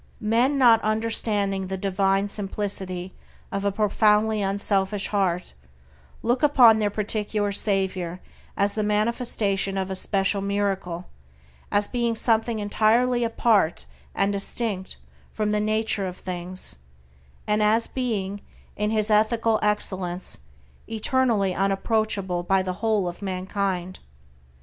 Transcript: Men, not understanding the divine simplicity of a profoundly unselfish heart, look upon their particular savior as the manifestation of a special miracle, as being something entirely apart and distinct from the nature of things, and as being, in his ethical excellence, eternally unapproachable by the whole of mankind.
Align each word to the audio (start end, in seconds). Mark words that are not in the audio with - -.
Men, 0.19 0.57
not 0.57 0.81
understanding 0.81 1.67
the 1.67 1.77
divine 1.77 2.27
simplicity 2.27 3.13
of 3.51 3.63
a 3.63 3.71
profoundly 3.71 4.41
unselfish 4.41 5.09
heart, 5.09 5.53
look 6.23 6.41
upon 6.41 6.79
their 6.79 6.89
particular 6.89 7.51
savior 7.51 8.19
as 8.57 8.73
the 8.73 8.81
manifestation 8.81 9.77
of 9.77 9.91
a 9.91 9.95
special 9.95 10.41
miracle, 10.41 11.05
as 11.71 11.87
being 11.87 12.15
something 12.15 12.57
entirely 12.57 13.23
apart 13.23 13.85
and 14.15 14.33
distinct 14.33 14.97
from 15.31 15.51
the 15.51 15.59
nature 15.59 16.07
of 16.07 16.17
things, 16.17 16.79
and 17.45 17.61
as 17.61 17.85
being, 17.85 18.41
in 18.75 18.89
his 18.89 19.11
ethical 19.11 19.59
excellence, 19.61 20.39
eternally 20.87 21.53
unapproachable 21.53 22.41
by 22.41 22.63
the 22.63 22.73
whole 22.81 23.07
of 23.07 23.21
mankind. 23.21 23.99